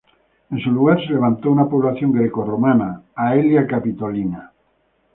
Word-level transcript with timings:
En 0.49 0.59
su 0.61 0.71
lugar 0.71 0.99
se 1.05 1.13
levantó 1.13 1.51
una 1.51 1.69
población 1.69 2.11
greco-romana, 2.11 3.03
Aelia 3.15 3.67
Capitolina. 3.67 4.51